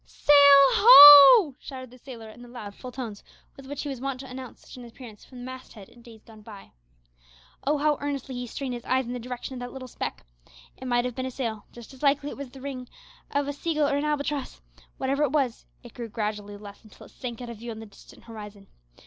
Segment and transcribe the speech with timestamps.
[0.03, 0.33] "Sail
[0.71, 3.23] ho!" shouted the sailor in the loud, full tones
[3.55, 6.01] with which he was wont to announce such an appearance from the mast head in
[6.01, 6.71] days gone by.
[7.67, 10.25] Oh, how earnestly he strained his eyes in the direction of that little speck!
[10.75, 12.89] It might have been a sail; just as likely it was the wing
[13.29, 14.59] of a sea gull or an albatross.
[14.97, 17.85] Whatever it was, it grew gradually less until it sank out of view on the
[17.85, 18.65] distant horizon.